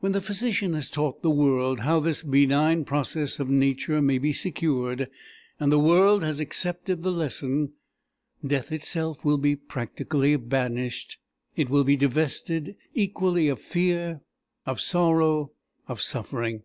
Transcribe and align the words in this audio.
When 0.00 0.10
the 0.10 0.20
physician 0.20 0.72
has 0.74 0.90
taught 0.90 1.22
the 1.22 1.30
world 1.30 1.78
how 1.78 2.00
this 2.00 2.24
benign 2.24 2.84
process 2.84 3.38
of 3.38 3.48
Nature 3.48 4.02
may 4.02 4.18
be 4.18 4.32
secured, 4.32 5.08
and 5.60 5.70
the 5.70 5.78
world 5.78 6.24
has 6.24 6.40
accepted 6.40 7.04
the 7.04 7.12
lesson, 7.12 7.74
death 8.44 8.72
itself 8.72 9.24
will 9.24 9.38
be 9.38 9.54
practically 9.54 10.34
banished; 10.34 11.18
it 11.54 11.70
will 11.70 11.84
be 11.84 11.94
divested 11.94 12.74
equally 12.94 13.46
of 13.46 13.60
fear, 13.60 14.22
of 14.66 14.80
sorrow, 14.80 15.52
of 15.86 16.02
suffering. 16.02 16.64